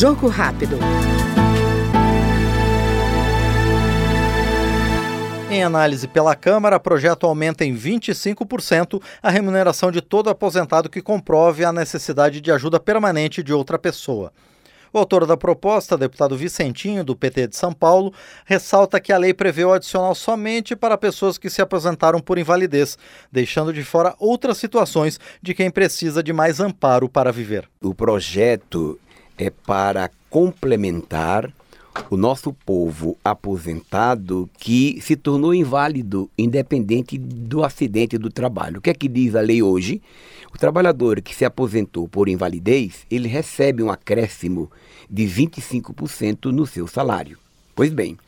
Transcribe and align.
Jogo 0.00 0.28
rápido. 0.28 0.78
Em 5.50 5.62
análise 5.62 6.08
pela 6.08 6.34
Câmara, 6.34 6.76
o 6.76 6.80
projeto 6.80 7.26
aumenta 7.26 7.66
em 7.66 7.76
25% 7.76 9.02
a 9.22 9.30
remuneração 9.30 9.92
de 9.92 10.00
todo 10.00 10.30
aposentado 10.30 10.88
que 10.88 11.02
comprove 11.02 11.66
a 11.66 11.70
necessidade 11.70 12.40
de 12.40 12.50
ajuda 12.50 12.80
permanente 12.80 13.42
de 13.42 13.52
outra 13.52 13.78
pessoa. 13.78 14.32
O 14.90 14.96
autor 14.96 15.26
da 15.26 15.36
proposta, 15.36 15.98
deputado 15.98 16.34
Vicentinho, 16.34 17.04
do 17.04 17.14
PT 17.14 17.48
de 17.48 17.56
São 17.56 17.74
Paulo, 17.74 18.10
ressalta 18.46 18.98
que 19.00 19.12
a 19.12 19.18
lei 19.18 19.34
prevê 19.34 19.66
o 19.66 19.72
adicional 19.74 20.14
somente 20.14 20.74
para 20.74 20.96
pessoas 20.96 21.36
que 21.36 21.50
se 21.50 21.60
aposentaram 21.60 22.20
por 22.20 22.38
invalidez, 22.38 22.96
deixando 23.30 23.70
de 23.70 23.84
fora 23.84 24.14
outras 24.18 24.56
situações 24.56 25.20
de 25.42 25.52
quem 25.52 25.70
precisa 25.70 26.22
de 26.22 26.32
mais 26.32 26.58
amparo 26.58 27.06
para 27.06 27.30
viver. 27.30 27.68
O 27.82 27.94
projeto 27.94 28.98
é 29.40 29.48
para 29.48 30.10
complementar 30.28 31.50
o 32.10 32.16
nosso 32.16 32.52
povo 32.52 33.16
aposentado 33.24 34.48
que 34.58 35.00
se 35.00 35.16
tornou 35.16 35.54
inválido 35.54 36.30
independente 36.36 37.16
do 37.16 37.64
acidente 37.64 38.18
do 38.18 38.30
trabalho. 38.30 38.78
O 38.78 38.80
que 38.82 38.90
é 38.90 38.94
que 38.94 39.08
diz 39.08 39.34
a 39.34 39.40
lei 39.40 39.62
hoje? 39.62 40.02
O 40.54 40.58
trabalhador 40.58 41.22
que 41.22 41.34
se 41.34 41.46
aposentou 41.46 42.06
por 42.06 42.28
invalidez, 42.28 43.06
ele 43.10 43.28
recebe 43.28 43.82
um 43.82 43.90
acréscimo 43.90 44.70
de 45.08 45.24
25% 45.24 46.52
no 46.52 46.66
seu 46.66 46.86
salário. 46.86 47.38
Pois 47.74 47.92
bem, 47.94 48.18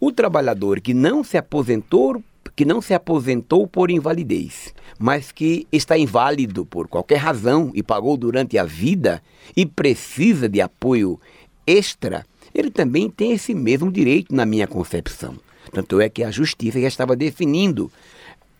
o 0.00 0.10
trabalhador 0.10 0.80
que 0.80 0.92
não 0.92 1.22
se 1.22 1.38
aposentou 1.38 2.22
que 2.58 2.64
não 2.64 2.82
se 2.82 2.92
aposentou 2.92 3.68
por 3.68 3.88
invalidez, 3.88 4.74
mas 4.98 5.30
que 5.30 5.68
está 5.70 5.96
inválido 5.96 6.66
por 6.66 6.88
qualquer 6.88 7.18
razão 7.18 7.70
e 7.72 7.84
pagou 7.84 8.16
durante 8.16 8.58
a 8.58 8.64
vida 8.64 9.22
e 9.56 9.64
precisa 9.64 10.48
de 10.48 10.60
apoio 10.60 11.20
extra, 11.64 12.26
ele 12.52 12.68
também 12.68 13.08
tem 13.08 13.30
esse 13.30 13.54
mesmo 13.54 13.92
direito 13.92 14.34
na 14.34 14.44
minha 14.44 14.66
concepção. 14.66 15.36
Tanto 15.70 16.00
é 16.00 16.08
que 16.08 16.24
a 16.24 16.32
justiça 16.32 16.80
já 16.80 16.88
estava 16.88 17.14
definindo, 17.14 17.92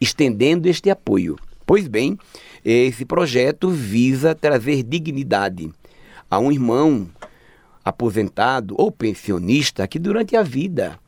estendendo 0.00 0.68
este 0.68 0.90
apoio. 0.90 1.36
Pois 1.66 1.88
bem, 1.88 2.16
esse 2.64 3.04
projeto 3.04 3.68
visa 3.68 4.32
trazer 4.32 4.84
dignidade 4.84 5.72
a 6.30 6.38
um 6.38 6.52
irmão 6.52 7.08
aposentado 7.84 8.76
ou 8.78 8.92
pensionista 8.92 9.88
que 9.88 9.98
durante 9.98 10.36
a 10.36 10.42
vida 10.44 11.00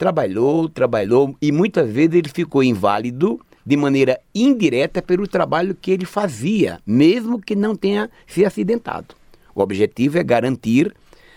trabalhou, 0.00 0.66
trabalhou 0.66 1.36
e 1.42 1.52
muitas 1.52 1.92
vezes 1.92 2.14
ele 2.14 2.30
ficou 2.30 2.62
inválido 2.62 3.38
de 3.66 3.76
maneira 3.76 4.18
indireta 4.34 5.02
pelo 5.02 5.28
trabalho 5.28 5.74
que 5.74 5.90
ele 5.90 6.06
fazia, 6.06 6.80
mesmo 6.86 7.38
que 7.38 7.54
não 7.54 7.76
tenha 7.76 8.10
se 8.26 8.42
acidentado. 8.42 9.14
O 9.54 9.60
objetivo 9.60 10.16
é 10.16 10.22
garantir 10.24 10.94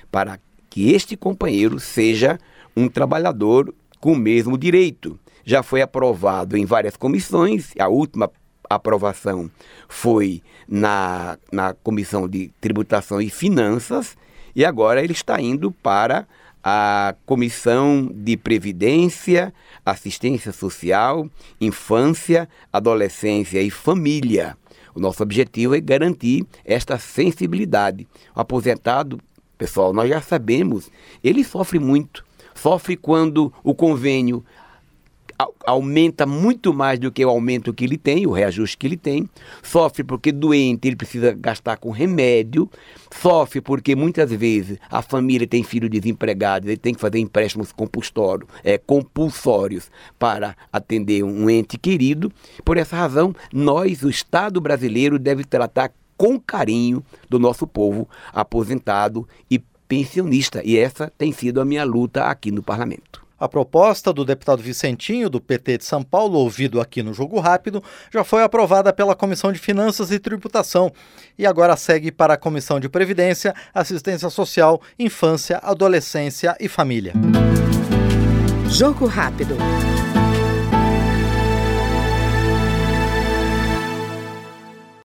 para 0.10 0.40
que 0.70 0.94
este 0.94 1.18
companheiro 1.18 1.78
seja 1.78 2.40
um 2.74 2.88
trabalhador 2.88 3.74
com 4.00 4.14
o 4.14 4.18
mesmo 4.18 4.58
direito. 4.58 5.20
Já 5.44 5.62
foi 5.62 5.82
aprovado 5.82 6.56
em 6.56 6.64
várias 6.64 6.96
comissões, 6.96 7.74
a 7.78 7.90
última 7.90 8.32
aprovação 8.70 9.52
foi 9.90 10.42
na, 10.66 11.38
na 11.52 11.74
Comissão 11.74 12.30
de 12.30 12.50
Tributação 12.62 13.20
e 13.20 13.30
Finanças, 13.30 14.16
e 14.56 14.64
agora 14.64 15.04
ele 15.04 15.12
está 15.12 15.42
indo 15.42 15.70
para 15.70 16.26
a 16.64 17.16
Comissão 17.26 18.10
de 18.14 18.38
Previdência, 18.38 19.54
Assistência 19.86 20.54
Social, 20.54 21.30
Infância, 21.60 22.48
Adolescência 22.72 23.62
e 23.62 23.70
Família. 23.70 24.58
O 24.96 25.00
nosso 25.00 25.22
objetivo 25.22 25.76
é 25.76 25.82
garantir 25.82 26.46
esta 26.64 26.98
sensibilidade. 26.98 28.08
O 28.36 28.40
aposentado, 28.40 29.20
pessoal, 29.58 29.92
nós 29.92 30.08
já 30.08 30.22
sabemos, 30.22 30.90
ele 31.24 31.44
sofre 31.44 31.80
muito. 31.80 32.24
Sofre 32.56 32.96
quando 32.96 33.52
o 33.64 33.74
convênio 33.74 34.46
aumenta 35.66 36.26
muito 36.26 36.74
mais 36.74 37.00
do 37.00 37.12
que 37.12 37.26
o 37.26 37.30
aumento 37.30 37.74
que 37.74 37.84
ele 37.84 37.98
tem, 37.98 38.26
o 38.26 38.32
reajuste 38.32 38.78
que 38.78 38.88
ele 38.88 38.98
tem. 38.98 39.30
Sofre 39.62 40.04
porque 40.04 40.32
doente, 40.32 40.88
ele 40.88 40.96
precisa 40.96 41.34
gastar 41.34 41.78
com 41.78 41.92
remédio. 41.92 42.70
Sofre 43.12 43.62
porque 43.62 43.96
muitas 43.96 44.32
vezes 44.32 44.78
a 44.90 45.02
família 45.02 45.48
tem 45.48 45.64
filho 45.64 45.90
desempregado, 45.90 46.68
ele 46.68 46.78
tem 46.78 46.94
que 46.94 47.02
fazer 47.02 47.20
empréstimos 47.20 47.72
compulsórios, 47.72 48.50
é, 48.64 48.78
compulsórios 48.78 49.90
para 50.18 50.56
atender 50.72 51.24
um 51.24 51.50
ente 51.50 51.78
querido. 51.78 52.32
Por 52.66 52.78
essa 52.78 52.96
razão, 52.96 53.36
nós, 53.52 54.04
o 54.04 54.10
Estado 54.10 54.60
brasileiro, 54.60 55.18
deve 55.20 55.44
tratar 55.44 55.92
com 56.18 56.40
carinho 56.40 57.04
do 57.30 57.40
nosso 57.40 57.66
povo 57.68 58.08
aposentado 58.32 59.28
e 59.50 59.60
pensionista. 59.88 60.62
E 60.64 60.78
essa 60.78 61.12
tem 61.18 61.32
sido 61.32 61.62
a 61.62 61.66
minha 61.66 61.84
luta 61.84 62.26
aqui 62.26 62.52
no 62.52 62.64
parlamento. 62.64 63.23
A 63.44 63.50
proposta 63.50 64.14
do 64.14 64.24
deputado 64.24 64.64
Vicentinho, 64.64 65.30
do 65.30 65.42
PT 65.42 65.80
de 65.80 65.84
São 65.84 66.02
Paulo, 66.02 66.40
ouvido 66.40 66.80
aqui 66.80 67.04
no 67.04 67.14
Jogo 67.14 67.42
Rápido, 67.42 67.84
já 68.10 68.24
foi 68.24 68.42
aprovada 68.42 68.94
pela 68.94 69.18
Comissão 69.18 69.52
de 69.52 69.60
Finanças 69.60 70.12
e 70.12 70.18
Tributação 70.18 70.94
e 71.38 71.46
agora 71.46 71.76
segue 71.76 72.10
para 72.10 72.36
a 72.36 72.38
Comissão 72.38 72.80
de 72.80 72.88
Previdência, 72.88 73.54
Assistência 73.74 74.30
Social, 74.30 74.82
Infância, 74.98 75.60
Adolescência 75.62 76.56
e 76.58 76.70
Família. 76.70 77.12
Jogo 78.70 79.08
Rápido. 79.08 79.58